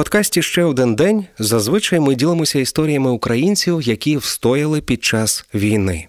[0.00, 6.06] Подкасті ще один день зазвичай ми ділимося історіями українців, які встояли під час війни.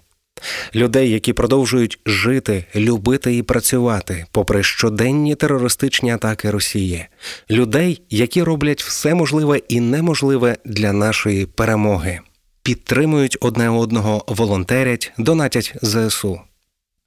[0.74, 7.06] Людей, які продовжують жити, любити і працювати, попри щоденні терористичні атаки Росії,
[7.50, 12.20] людей, які роблять все можливе і неможливе для нашої перемоги,
[12.62, 16.40] підтримують одне одного, волонтерять, донатять ЗСУ.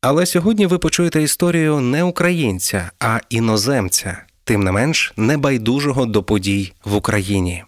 [0.01, 6.73] Але сьогодні ви почуєте історію не українця, а іноземця, тим не менш небайдужого до подій
[6.85, 7.63] в Україні.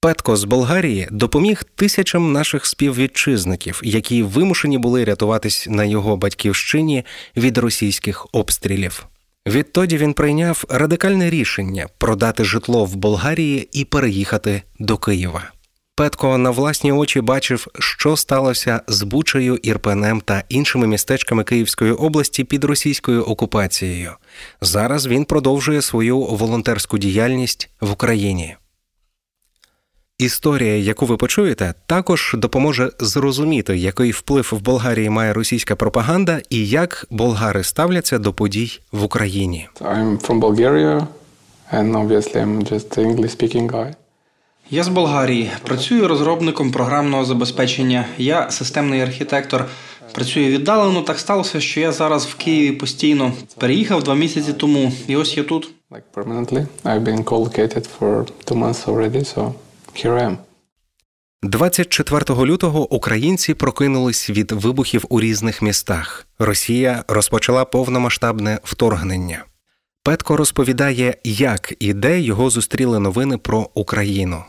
[0.00, 7.04] Петко з Болгарії допоміг тисячам наших співвітчизників, які вимушені були рятуватись на його батьківщині
[7.36, 9.06] від російських обстрілів.
[9.48, 15.50] Відтоді він прийняв радикальне рішення продати житло в Болгарії і переїхати до Києва.
[15.94, 22.44] Петко на власні очі бачив, що сталося з Бучею, Ірпенем та іншими містечками Київської області
[22.44, 24.12] під російською окупацією.
[24.60, 28.56] Зараз він продовжує свою волонтерську діяльність в Україні.
[30.18, 36.68] Історія, яку ви почуєте, також допоможе зрозуміти, який вплив в Болгарії має російська пропаганда і
[36.68, 39.68] як болгари ставляться до подій в Україні.
[39.80, 41.06] I'm from Bulgaria,
[41.72, 43.94] and obviously I'm just an English-speaking guy.
[44.72, 45.50] Я з Болгарії.
[45.64, 48.06] Працюю розробником програмного забезпечення.
[48.18, 49.66] Я системний архітектор.
[50.12, 51.02] Працюю віддалено.
[51.02, 53.32] Так сталося, що я зараз в Києві постійно.
[53.58, 55.70] Переїхав два місяці тому, і ось я тут.
[55.90, 56.66] Like permanently.
[56.84, 59.52] I've been collocated for two months already, so
[59.94, 60.36] here I am.
[61.42, 66.26] 24 лютого українці прокинулись від вибухів у різних містах.
[66.38, 69.44] Росія розпочала повномасштабне вторгнення.
[70.02, 74.44] Петко розповідає, як і де його зустріли новини про Україну.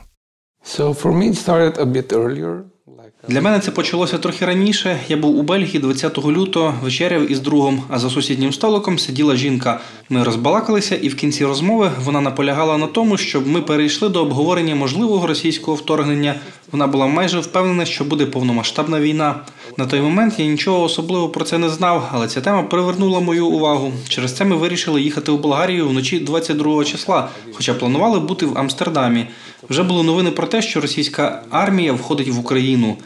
[3.27, 4.99] Для мене це почалося трохи раніше.
[5.07, 9.79] Я був у Бельгії 20 лютого, вечеряв із другом, а за сусіднім столиком сиділа жінка.
[10.09, 14.75] Ми розбалакалися, і в кінці розмови вона наполягала на тому, щоб ми перейшли до обговорення
[14.75, 16.35] можливого російського вторгнення.
[16.71, 19.35] Вона була майже впевнена, що буде повномасштабна війна.
[19.81, 23.47] На той момент я нічого особливо про це не знав, але ця тема привернула мою
[23.47, 23.93] увагу.
[24.09, 29.27] Через це ми вирішили їхати в Болгарію вночі 22 числа, хоча планували бути в Амстердамі.
[29.69, 32.97] Вже були новини про те, що російська армія входить в Україну.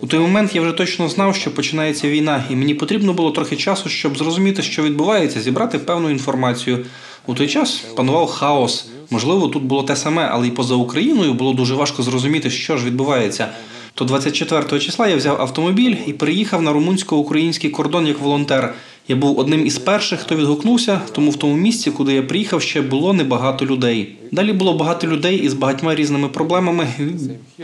[0.00, 3.56] У той момент я вже точно знав, що починається війна, і мені потрібно було трохи
[3.56, 6.84] часу, щоб зрозуміти, що відбувається, зібрати певну інформацію.
[7.26, 8.86] У той час панував хаос.
[9.10, 12.86] Можливо, тут було те саме, але й поза Україною було дуже важко зрозуміти, що ж
[12.86, 13.48] відбувається.
[14.00, 18.74] То 24 числа я взяв автомобіль і приїхав на румунсько-український кордон як волонтер.
[19.08, 22.82] Я був одним із перших, хто відгукнувся, тому в тому місці, куди я приїхав, ще
[22.82, 24.16] було небагато людей.
[24.32, 26.88] Далі було багато людей із багатьма різними проблемами.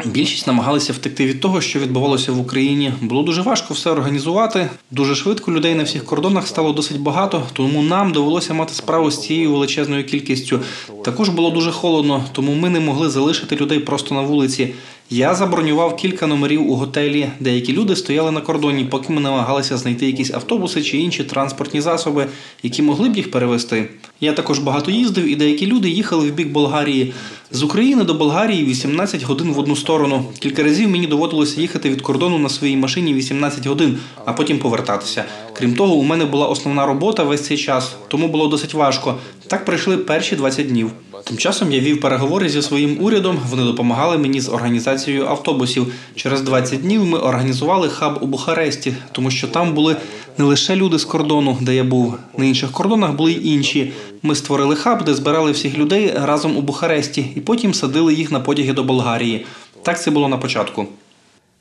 [0.04, 2.92] Більшість намагалися втекти від того, що відбувалося в Україні.
[3.00, 4.68] Було дуже важко все організувати.
[4.90, 9.22] Дуже швидко людей на всіх кордонах стало досить багато, тому нам довелося мати справу з
[9.22, 10.60] цією величезною кількістю.
[11.04, 14.68] Також було дуже холодно, тому ми не могли залишити людей просто на вулиці.
[15.10, 17.28] Я забронював кілька номерів у готелі.
[17.40, 22.26] Деякі люди стояли на кордоні, поки ми намагалися знайти якісь автобуси чи інші транспортні засоби,
[22.62, 23.88] які могли б їх перевезти.
[24.20, 27.12] Я також багато їздив, і деякі люди їхали в бік Болгарії.
[27.50, 30.24] З України до Болгарії 18 годин в одну сторону.
[30.38, 35.24] Кілька разів мені доводилося їхати від кордону на своїй машині 18 годин, а потім повертатися.
[35.52, 39.14] Крім того, у мене була основна робота весь цей час, тому було досить важко.
[39.46, 40.90] Так пройшли перші 20 днів.
[41.24, 43.38] Тим часом я вів переговори зі своїм урядом.
[43.50, 45.94] Вони допомагали мені з організацією автобусів.
[46.14, 49.96] Через 20 днів ми організували хаб у Бухаресті, тому що там були
[50.38, 52.18] не лише люди з кордону, де я був.
[52.36, 53.92] На інших кордонах були й інші.
[54.22, 58.40] Ми створили хаб, де збирали всіх людей разом у Бухаресті, і потім садили їх на
[58.40, 59.46] потяги до Болгарії.
[59.82, 60.86] Так це було на початку.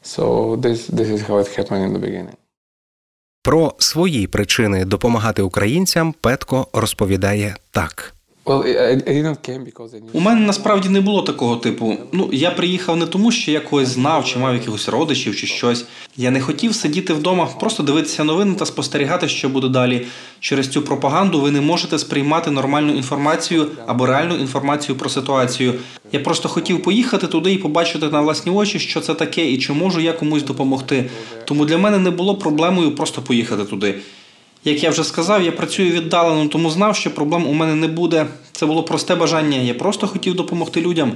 [0.05, 2.35] so this this is how it happened in the beginning.
[3.43, 8.14] Про свої причини допомагати українцям Петко розповідає так.
[10.13, 11.97] У мене насправді не було такого типу.
[12.11, 15.85] Ну, я приїхав не тому, що я когось знав чи мав якихось родичів чи щось.
[16.17, 20.05] Я не хотів сидіти вдома, просто дивитися новини та спостерігати, що буде далі.
[20.39, 25.73] Через цю пропаганду ви не можете сприймати нормальну інформацію або реальну інформацію про ситуацію.
[26.11, 29.73] Я просто хотів поїхати туди і побачити на власні очі, що це таке і чи
[29.73, 31.09] можу я комусь допомогти.
[31.45, 33.95] Тому для мене не було проблемою просто поїхати туди.
[34.67, 38.25] Як я вже сказав, я працюю віддалено, тому знав, що проблем у мене не буде.
[38.51, 39.57] Це було просте бажання.
[39.57, 41.11] Я просто хотів допомогти людям.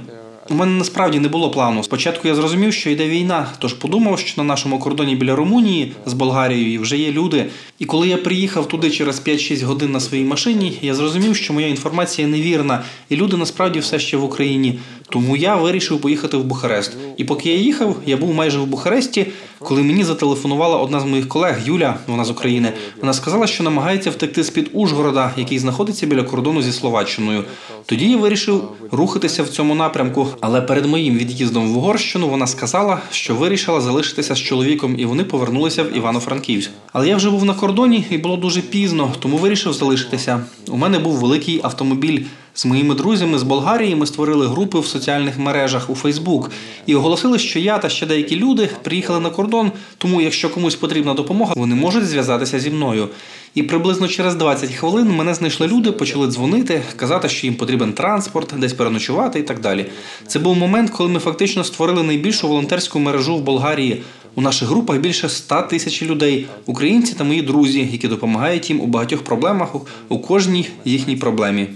[0.50, 1.82] У мене насправді не було плану.
[1.82, 6.12] Спочатку я зрозумів, що йде війна, тож подумав, що на нашому кордоні біля Румунії з
[6.12, 7.46] Болгарією вже є люди.
[7.78, 11.68] І коли я приїхав туди через 5-6 годин на своїй машині, я зрозумів, що моя
[11.68, 14.78] інформація невірна, і люди насправді все ще в Україні.
[15.10, 16.96] Тому я вирішив поїхати в Бухарест.
[17.16, 19.26] І поки я їхав, я був майже в Бухаресті,
[19.58, 22.72] коли мені зателефонувала одна з моїх колег Юля, вона з України.
[23.00, 27.44] Вона сказала, що намагається втекти з під Ужгорода, який знаходиться біля кордону зі Словаччиною.
[27.86, 30.26] Тоді я вирішив рухатися в цьому напрямку.
[30.40, 35.24] Але перед моїм від'їздом в Угорщину вона сказала, що вирішила залишитися з чоловіком, і вони
[35.24, 36.70] повернулися в Івано-Франківськ.
[36.92, 40.40] Але я вже був на кордоні і було дуже пізно, тому вирішив залишитися.
[40.68, 42.20] У мене був великий автомобіль.
[42.54, 46.50] З моїми друзями з Болгарії ми створили групи в соціальних мережах у Фейсбук
[46.86, 49.72] і оголосили, що я та ще деякі люди приїхали на кордон.
[49.98, 53.08] Тому, якщо комусь потрібна допомога, вони можуть зв'язатися зі мною.
[53.54, 58.54] І приблизно через 20 хвилин мене знайшли люди, почали дзвонити, казати, що їм потрібен транспорт,
[58.56, 59.86] десь переночувати і так далі.
[60.26, 64.02] Це був момент, коли ми фактично створили найбільшу волонтерську мережу в Болгарії.
[64.34, 68.86] У наших групах більше 100 тисяч людей, українці та мої друзі, які допомагають їм у
[68.86, 69.68] багатьох проблемах
[70.08, 71.68] у кожній їхній проблемі.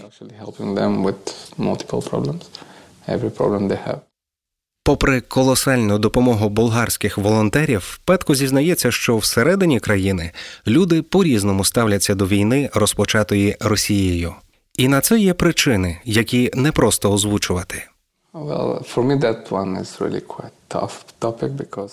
[4.85, 10.31] Попри колосальну допомогу болгарських волонтерів, Петко зізнається, що всередині країни
[10.67, 14.35] люди по-різному ставляться до війни, розпочатої Росією.
[14.77, 17.85] І на це є причини, які не просто озвучувати.
[18.35, 21.93] Well, for me that one is really quite tough topic because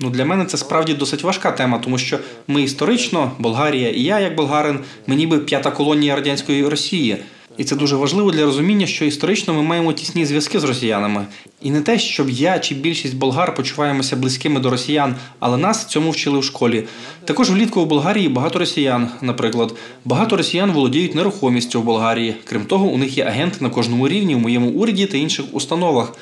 [0.00, 2.18] Ну для мене це справді досить важка тема, тому що
[2.48, 7.16] ми історично, Болгарія і я, як болгарин, ми ніби п'ята колонія радянської Росії.
[7.58, 11.26] І це дуже важливо для розуміння, що історично ми маємо тісні зв'язки з росіянами.
[11.62, 16.10] І не те, щоб я чи більшість болгар почуваємося близькими до росіян, але нас цьому
[16.10, 16.84] вчили в школі.
[17.24, 19.08] Також влітку в Болгарії багато росіян.
[19.20, 19.74] Наприклад,
[20.04, 22.36] багато росіян володіють нерухомістю в Болгарії.
[22.44, 26.12] Крім того, у них є агенти на кожному рівні в моєму уряді та інших установах.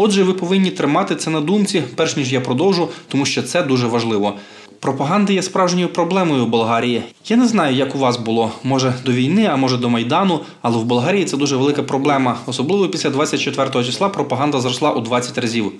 [0.00, 3.86] Отже, ви повинні тримати це на думці, перш ніж я продовжу, тому що це дуже
[3.86, 4.34] важливо.
[4.80, 7.02] Пропаганда є справжньою проблемою в Болгарії.
[7.28, 10.78] Я не знаю, як у вас було, може до війни, а може до майдану, але
[10.78, 12.38] в Болгарії це дуже велика проблема.
[12.46, 15.72] Особливо після 24 числа пропаганда зросла у 20 разів.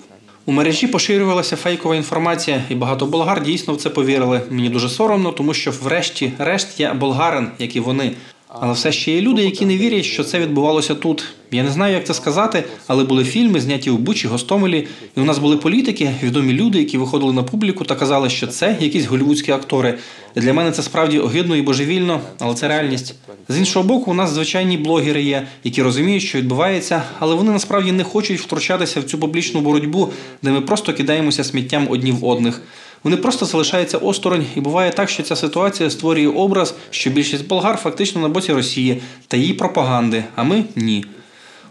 [0.45, 4.41] У мережі поширювалася фейкова інформація, і багато болгар дійсно в це повірили.
[4.49, 8.11] Мені дуже соромно, тому що, врешті-решт, я болгарин, як і вони.
[8.51, 11.25] Але все ще є люди, які не вірять, що це відбувалося тут.
[11.51, 14.87] Я не знаю, як це сказати, але були фільми, зняті у Бучі, Гостомелі,
[15.17, 18.77] і у нас були політики, відомі люди, які виходили на публіку та казали, що це
[18.79, 19.97] якісь голівудські актори.
[20.35, 23.15] Для мене це справді огидно і божевільно, але це реальність.
[23.49, 27.91] З іншого боку, у нас звичайні блогери є, які розуміють, що відбувається, але вони насправді
[27.91, 30.09] не хочуть втручатися в цю публічну боротьбу,
[30.43, 32.61] де ми просто кидаємося сміттям одні в одних.
[33.03, 37.77] Вони просто залишаються осторонь, і буває так, що ця ситуація створює образ, що більшість болгар
[37.77, 41.05] фактично на боці Росії та її пропаганди, а ми ні.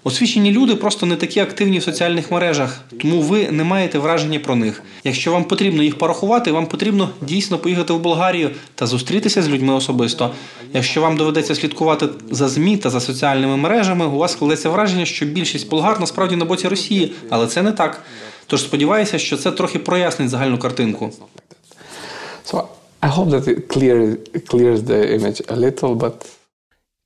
[0.04, 4.56] Освічені люди просто не такі активні в соціальних мережах, тому ви не маєте враження про
[4.56, 4.82] них.
[5.04, 9.74] Якщо вам потрібно їх порахувати, вам потрібно дійсно поїхати в Болгарію та зустрітися з людьми
[9.74, 10.30] особисто.
[10.74, 15.26] Якщо вам доведеться слідкувати за ЗМІ та за соціальними мережами, у вас складеться враження, що
[15.26, 18.02] більшість болгар насправді на боці Росії, але це не так.
[18.50, 21.12] Тож сподіваюся, що це трохи прояснить загальну картинку.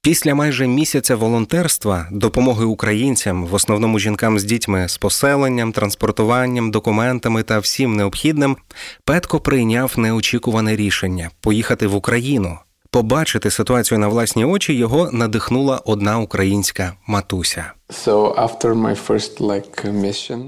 [0.03, 7.43] Після майже місяця волонтерства, допомоги українцям, в основному жінкам з дітьми, з поселенням, транспортуванням, документами
[7.43, 8.57] та всім необхідним,
[9.05, 12.59] Петко прийняв неочікуване рішення поїхати в Україну.
[12.91, 17.73] Побачити ситуацію на власні очі його надихнула одна українська матуся.
[18.07, 20.41] so after my first like mission,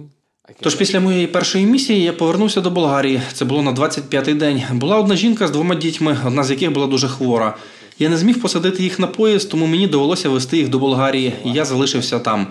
[0.60, 3.20] Тож після моєї першої місії я повернувся до Болгарії.
[3.32, 4.62] Це було на 25-й день.
[4.72, 7.56] Була одна жінка з двома дітьми, одна з яких була дуже хвора.
[7.98, 11.52] Я не зміг посадити їх на поїзд, тому мені довелося вести їх до Болгарії, і
[11.52, 12.46] я залишився там.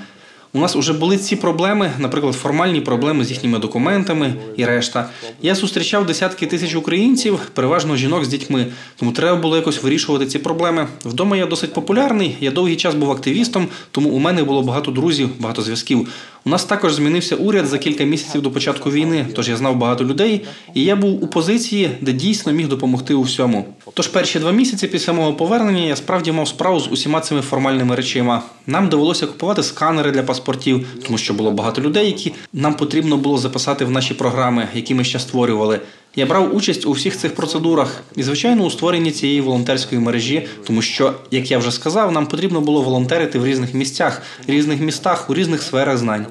[0.56, 5.10] У нас вже були ці проблеми, наприклад, формальні проблеми з їхніми документами і решта.
[5.42, 10.40] Я зустрічав десятки тисяч українців, переважно жінок з дітьми, тому треба було якось вирішувати ці
[10.40, 10.88] проблеми.
[11.06, 15.30] Вдома я досить популярний, я довгий час був активістом, тому у мене було багато друзів,
[15.40, 16.08] багато зв'язків.
[16.46, 20.06] У нас також змінився уряд за кілька місяців до початку війни, тож я знав багато
[20.06, 23.66] людей, і я був у позиції, де дійсно міг допомогти у всьому.
[23.94, 27.96] Тож перші два місяці після мого повернення я справді мав справу з усіма цими формальними
[27.96, 28.44] речима.
[28.68, 33.38] Нам довелося купувати сканери для паспортів, тому що було багато людей, які нам потрібно було
[33.38, 35.80] записати в наші програми, які ми ще створювали.
[36.16, 40.82] Я брав участь у всіх цих процедурах і, звичайно, у створенні цієї волонтерської мережі, тому
[40.82, 45.34] що, як я вже сказав, нам потрібно було волонтерити в різних місцях, різних містах, у
[45.34, 46.26] різних сферах знань.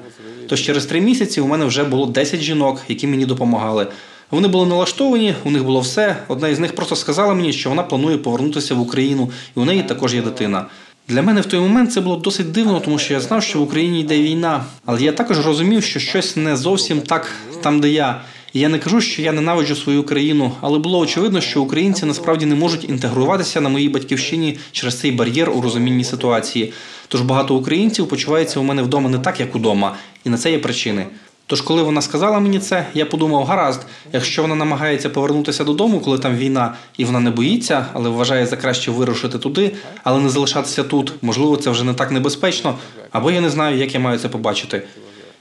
[0.49, 3.87] Тож через три місяці у мене вже було 10 жінок, які мені допомагали.
[4.31, 6.15] Вони були налаштовані, у них було все.
[6.27, 9.83] Одна із них просто сказала мені, що вона планує повернутися в Україну, і у неї
[9.83, 10.65] також є дитина.
[11.07, 13.61] Для мене в той момент це було досить дивно, тому що я знав, що в
[13.61, 14.65] Україні йде війна.
[14.85, 18.21] Але я також розумів, що щось не зовсім так там, де я.
[18.55, 22.55] Я не кажу, що я ненавиджу свою країну, але було очевидно, що українці насправді не
[22.55, 26.73] можуть інтегруватися на моїй батьківщині через цей бар'єр у розумінні ситуації.
[27.07, 29.95] Тож багато українців почуваються у мене вдома не так, як удома,
[30.25, 31.05] і на це є причини.
[31.47, 33.81] Тож, коли вона сказала мені це, я подумав: гаразд,
[34.13, 38.57] якщо вона намагається повернутися додому, коли там війна, і вона не боїться, але вважає за
[38.57, 39.71] краще вирушити туди,
[40.03, 41.13] але не залишатися тут.
[41.21, 42.75] Можливо, це вже не так небезпечно,
[43.11, 44.83] або я не знаю, як я маю це побачити.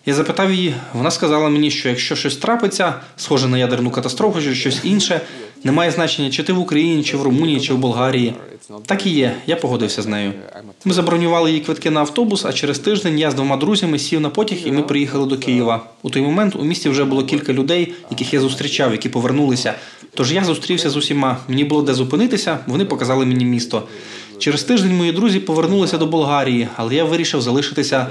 [0.07, 4.55] Я запитав її, вона сказала мені, що якщо щось трапиться, схоже на ядерну катастрофу, чи
[4.55, 5.21] щось інше,
[5.65, 8.35] немає значення, чи ти в Україні, чи в Румунії, чи в Болгарії.
[8.87, 10.33] Так і є, я погодився з нею.
[10.85, 14.31] Ми забронювали їй квитки на автобус, а через тиждень я з двома друзями сів на
[14.31, 15.87] потяг і ми приїхали до Києва.
[16.03, 19.75] У той момент у місті вже було кілька людей, яких я зустрічав, які повернулися.
[20.15, 21.37] Тож я зустрівся з усіма.
[21.49, 23.83] Мені було де зупинитися, вони показали мені місто.
[24.39, 28.07] Через тиждень мої друзі повернулися до Болгарії, але я вирішив залишитися.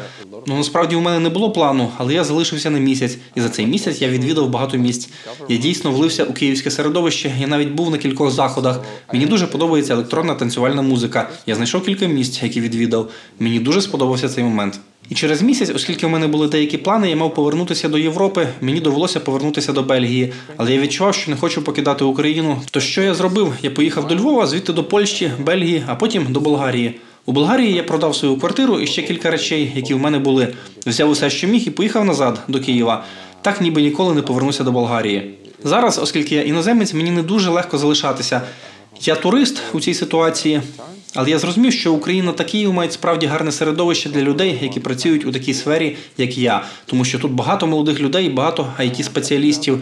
[0.48, 3.66] Ну насправді у мене не було плану, але я залишився на місяць, і за цей
[3.68, 5.10] місяць я відвідав багато місць.
[5.50, 7.32] Я дійсно влився у київське середовище.
[7.40, 8.82] Я навіть був на кількох заходах.
[9.14, 11.30] Мені дуже подобається електронна танцювальна музика.
[11.46, 13.10] Я знайшов кілька місць, які відвідав.
[13.40, 14.80] Мені дуже сподобався цей момент.
[15.10, 18.48] І через місяць, оскільки в мене були деякі плани, я мав повернутися до Європи.
[18.62, 22.62] Мені довелося повернутися до Бельгії, але я відчував, що не хочу покидати Україну.
[22.72, 23.54] То що я зробив?
[23.62, 27.00] Я поїхав до Львова, звідти до Польщі, Бельгії, а потім до Болгарії.
[27.25, 30.54] У Болгарії я продав свою квартиру і ще кілька речей, які в мене були.
[30.86, 33.04] Взяв усе, що міг, і поїхав назад до Києва.
[33.42, 35.34] Так ніби ніколи не повернуся до Болгарії.
[35.63, 38.42] Зараз, оскільки я іноземець, мені не дуже легко залишатися.
[39.01, 40.62] Я турист у цій ситуації,
[41.15, 45.25] але я зрозумів, що Україна та Київ мають справді гарне середовище для людей, які працюють
[45.25, 49.82] у такій сфері, як я, тому що тут багато молодих людей, багато it спеціалістів.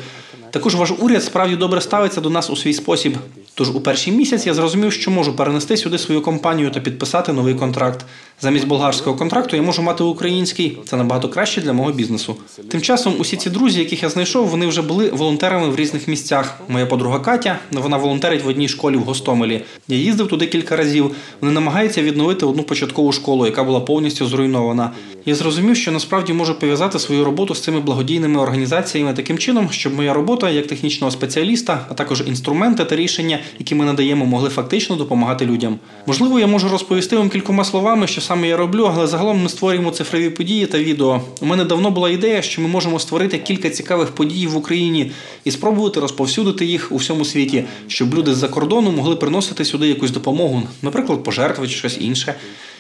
[0.52, 3.18] Також ваш уряд справді добре ставиться до нас у свій спосіб.
[3.54, 7.54] Тож у перший місяць я зрозумів, що можу перенести сюди свою компанію та підписати новий
[7.54, 8.06] контракт.
[8.42, 10.78] Замість болгарського контракту я можу мати український.
[10.86, 12.36] Це набагато краще для мого бізнесу.
[12.70, 16.60] Тим часом усі ці друзі, яких я знайшов, вони вже були волонтерами в різних місцях.
[16.68, 19.62] Моя подруга Катя, вона волонтерить в одній школі в Гостомелі.
[19.88, 21.16] Я їздив туди кілька разів.
[21.42, 24.92] Вони намагаються відновити одну початкову школу, яка була повністю зруйнована.
[25.26, 29.94] Я зрозумів, що насправді можу пов'язати свою роботу з цими благодійними організаціями таким чином, щоб
[29.94, 34.96] моя робота як технічного спеціаліста, а також інструменти та рішення, які ми надаємо, могли фактично
[34.96, 35.80] допомагати людям.
[36.06, 39.92] Можливо, я можу розповісти вам кількома словами, що саме я роблю, але загалом ми створюємо
[39.92, 41.22] цифрові події та відео.
[41.42, 45.12] У мене давно була ідея, що ми можемо створити кілька цікавих подій в Україні
[45.44, 50.12] і спробувати розповсюдити їх у всьому світі, щоб люди з-за кордону могли приносити сюди якусь
[50.12, 52.36] допомогу, наприклад, пожертви чи щось інше.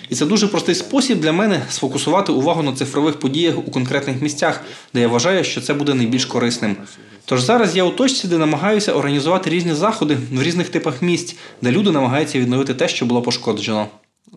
[0.10, 4.62] І це дуже простий спосіб для мене сфокусувати увагу на цифрових подіях у конкретних місцях,
[4.94, 6.76] де я вважаю, що це буде найбільш корисним.
[7.26, 11.72] Тож зараз я у точці, де намагаюся організувати різні заходи в різних типах місць, де
[11.72, 13.88] люди намагаються відновити те, що було пошкоджено.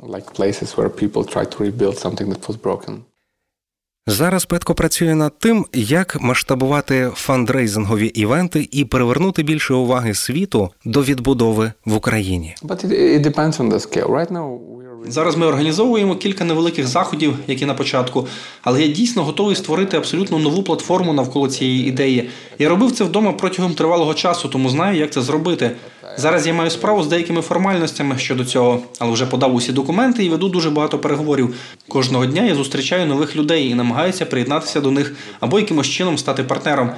[0.03, 2.99] Like places where people try to rebuild something that was broken.
[4.06, 11.02] Зараз Петко працює над тим, як масштабувати фандрейзингові івенти і привернути більше уваги світу до
[11.02, 12.54] відбудови в Україні.
[15.09, 18.26] Зараз ми організовуємо кілька невеликих заходів, які на початку,
[18.62, 22.30] але я дійсно готовий створити абсолютно нову платформу навколо цієї ідеї.
[22.59, 25.71] Я робив це вдома протягом тривалого часу, тому знаю, як це зробити.
[26.16, 30.28] Зараз я маю справу з деякими формальностями щодо цього, але вже подав усі документи і
[30.28, 31.54] веду дуже багато переговорів.
[31.88, 33.92] Кожного дня я зустрічаю нових людей і намагаюся
[34.31, 36.91] приєднатися до них або якимось чином стати партнером.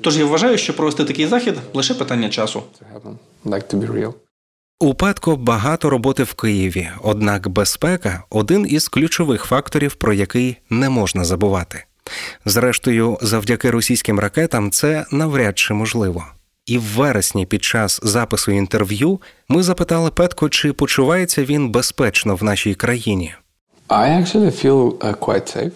[0.00, 2.62] Тож я вважаю, що провести такий захід лише питання часу.
[4.80, 10.88] У Петко багато роботи в Києві, однак безпека один із ключових факторів, про який не
[10.88, 11.84] можна забувати.
[12.44, 16.24] Зрештою, завдяки російським ракетам це навряд чи можливо.
[16.66, 22.44] І в вересні, під час запису інтерв'ю, ми запитали Петко, чи почувається він безпечно в
[22.44, 23.34] нашій країні.
[23.88, 25.72] I actually feel uh, quite safe.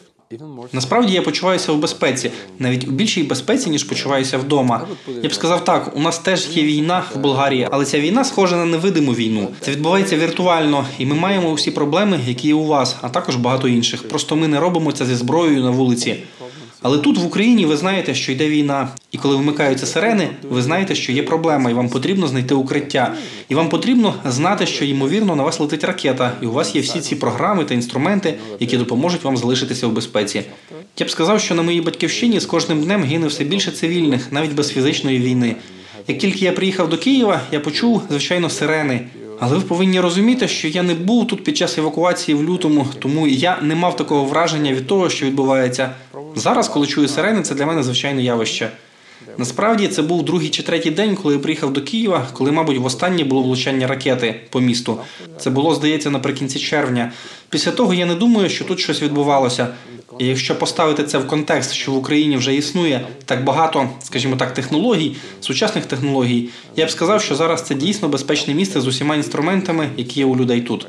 [0.72, 4.86] Насправді я почуваюся в безпеці, навіть у більшій безпеці, ніж почуваюся вдома.
[5.22, 8.56] Я б сказав так: у нас теж є війна в Болгарії, але ця війна схожа
[8.56, 9.48] на невидиму війну.
[9.60, 13.68] Це відбувається віртуально, і ми маємо усі проблеми, які є у вас, а також багато
[13.68, 14.08] інших.
[14.08, 16.16] Просто ми не робимо це зі зброєю на вулиці.
[16.84, 20.94] Але тут в Україні ви знаєте, що йде війна, і коли вмикаються сирени, ви знаєте,
[20.94, 23.14] що є проблема, і вам потрібно знайти укриття.
[23.48, 27.00] І вам потрібно знати, що ймовірно на вас летить ракета, і у вас є всі
[27.00, 30.42] ці програми та інструменти, які допоможуть вам залишитися в безпеці.
[30.98, 34.54] Я б сказав, що на моїй батьківщині з кожним днем гине все більше цивільних, навіть
[34.54, 35.56] без фізичної війни.
[36.08, 39.00] Як тільки я приїхав до Києва, я почув, звичайно, сирени.
[39.40, 43.26] Але ви повинні розуміти, що я не був тут під час евакуації в лютому, тому
[43.26, 45.90] я не мав такого враження від того, що відбувається
[46.34, 48.70] зараз, коли чую сирени, це для мене звичайне явище.
[49.38, 53.24] Насправді це був другий чи третій день, коли я приїхав до Києва, коли, мабуть, востаннє
[53.24, 54.98] було влучання ракети по місту.
[55.38, 57.12] Це було, здається, наприкінці червня.
[57.48, 59.68] Після того я не думаю, що тут щось відбувалося.
[60.18, 64.54] І якщо поставити це в контекст, що в Україні вже існує так багато, скажімо так,
[64.54, 69.88] технологій, сучасних технологій, я б сказав, що зараз це дійсно безпечне місце з усіма інструментами,
[69.96, 70.86] які є у людей тут.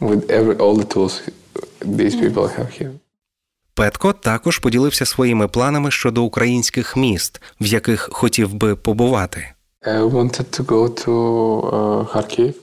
[0.00, 1.14] With every all the tools
[1.80, 3.07] these people have here.
[3.78, 9.48] Петко також поділився своїми планами щодо українських міст, в яких хотів би побувати.
[9.86, 11.12] To
[12.24, 12.54] uh.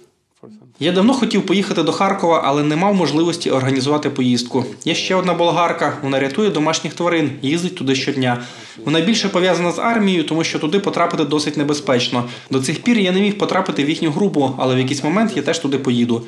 [0.80, 4.66] Я давно хотів поїхати до Харкова, але не мав можливості організувати поїздку.
[4.86, 8.44] Є ще одна болгарка, вона рятує домашніх тварин, їздить туди щодня.
[8.86, 12.30] Вона більше пов'язана з армією, тому що туди потрапити досить небезпечно.
[12.52, 15.42] До цих пір я не міг потрапити в їхню групу, але в якийсь момент я
[15.42, 16.26] теж туди поїду.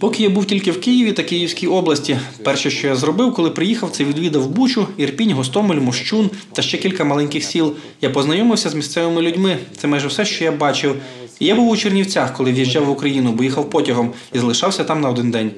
[0.00, 3.90] Поки я був тільки в Києві та Київській області, перше, що я зробив, коли приїхав,
[3.90, 7.74] це відвідав Бучу, Ірпінь, Гостомель, Мощун та ще кілька маленьких сіл.
[8.00, 9.58] Я познайомився з місцевими людьми.
[9.76, 10.96] Це майже все, що я бачив.
[11.38, 15.00] І я був у Чернівцях, коли в'їжджав в Україну, бо їхав потягом і залишався там
[15.00, 15.50] на один день.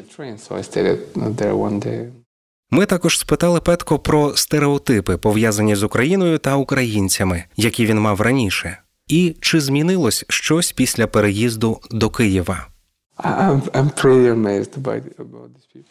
[2.71, 8.79] Ми також спитали Петко про стереотипи, пов'язані з Україною та українцями, які він мав раніше,
[9.09, 12.72] і чи змінилось щось після переїзду до Києва.
[13.25, 13.63] I'm.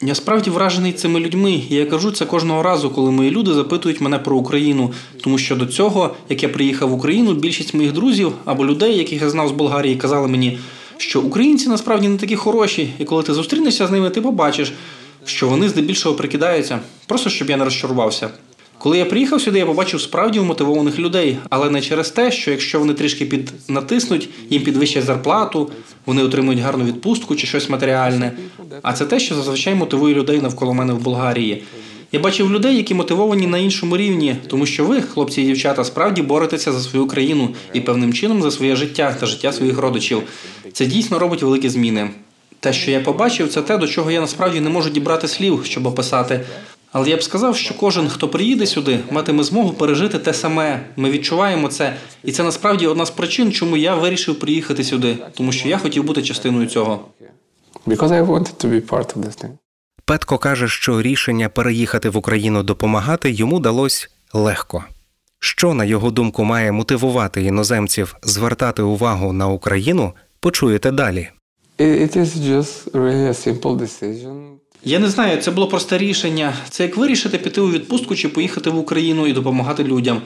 [0.02, 4.02] Я справді вражений цими людьми, і я кажу це кожного разу, коли мої люди запитують
[4.02, 4.92] мене про Україну.
[5.24, 9.22] Тому що до цього, як я приїхав в Україну, більшість моїх друзів або людей, яких
[9.22, 10.60] я знав з Болгарії, казали мені,
[10.98, 14.74] що українці насправді не такі хороші, і коли ти зустрінешся з ними, ти побачиш,
[15.26, 18.30] що вони здебільшого прикидаються, просто щоб я не розчарувався.
[18.82, 22.80] Коли я приїхав сюди, я побачив справді вмотивованих людей, але не через те, що якщо
[22.80, 25.72] вони трішки піднатиснуть, їм підвищать зарплату,
[26.06, 28.32] вони отримують гарну відпустку чи щось матеріальне.
[28.82, 31.64] А це те, що зазвичай мотивує людей навколо мене в Болгарії.
[32.12, 36.22] Я бачив людей, які мотивовані на іншому рівні, тому що ви, хлопці і дівчата, справді
[36.22, 40.24] боретеся за свою країну і певним чином за своє життя та життя своїх родичів.
[40.74, 42.10] Це дійсно робить великі зміни.
[42.60, 45.88] Те, що я побачив, це те, до чого я насправді не можу дібрати слів, щоб
[45.88, 46.42] описати.
[46.92, 50.86] Але я б сказав, що кожен, хто приїде сюди, матиме змогу пережити те саме.
[50.96, 55.52] Ми відчуваємо це, і це насправді одна з причин, чому я вирішив приїхати сюди, тому
[55.52, 57.06] що я хотів бути частиною цього.
[57.88, 59.52] Because I wanted to be part of this thing.
[60.06, 64.84] Петко каже, що рішення переїхати в Україну допомагати йому далось легко.
[65.40, 71.30] Що, на його думку, має мотивувати іноземців звертати увагу на Україну, почуєте далі.
[71.80, 74.62] It, it is just really a simple decision.
[74.86, 76.54] Я не знаю, це було просте рішення.
[76.70, 80.22] Це як вирішити піти у відпустку чи поїхати в Україну і допомагати людям.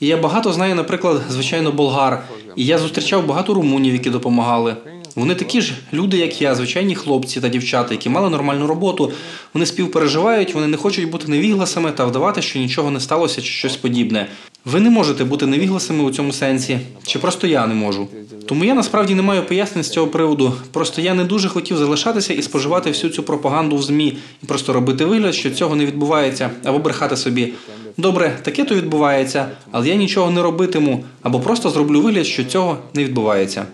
[0.00, 2.24] І я багато знаю, наприклад, звичайно, болгар.
[2.56, 4.76] І я зустрічав багато румунів, які допомагали.
[5.14, 9.12] Вони такі ж люди, як я, звичайні хлопці та дівчата, які мали нормальну роботу.
[9.54, 13.76] Вони співпереживають, вони не хочуть бути невігласами та вдавати, що нічого не сталося чи щось
[13.76, 14.26] подібне.
[14.64, 18.08] Ви не можете бути невігласами у цьому сенсі, чи просто я не можу.
[18.46, 20.52] Тому я насправді не маю пояснень з цього приводу.
[20.72, 24.72] Просто я не дуже хотів залишатися і споживати всю цю пропаганду в ЗМІ і просто
[24.72, 27.52] робити вигляд, що цього не відбувається, або брехати собі.
[27.96, 32.78] Добре, таке то відбувається, але я нічого не робитиму, або просто зроблю вигляд, що цього
[32.94, 33.66] не відбувається.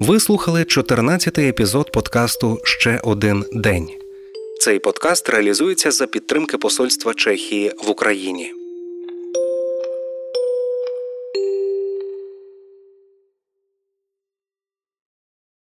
[0.00, 4.03] Ви слухали 14-й епізод подкасту Ще один день.
[4.64, 8.52] Цей подкаст реалізується за підтримки Посольства Чехії в Україні.